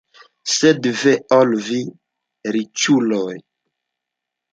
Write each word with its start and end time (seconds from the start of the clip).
Sed 0.51 0.87
ve 1.01 1.11
al 1.35 1.53
vi 1.67 1.77
riĉuloj! 2.55 3.37